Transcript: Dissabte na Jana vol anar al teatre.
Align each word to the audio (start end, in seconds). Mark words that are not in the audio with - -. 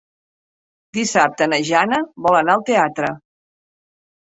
Dissabte 0.99 1.47
na 1.51 1.59
Jana 1.69 2.01
vol 2.29 2.41
anar 2.41 2.57
al 2.57 2.67
teatre. 2.73 3.13